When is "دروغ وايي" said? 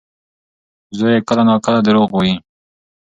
1.85-2.35